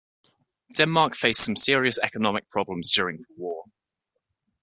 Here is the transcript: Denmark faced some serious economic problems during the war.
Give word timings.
Denmark 0.73 1.15
faced 1.15 1.41
some 1.45 1.55
serious 1.55 1.99
economic 2.01 2.49
problems 2.49 2.89
during 2.89 3.17
the 3.19 3.25
war. 3.37 3.65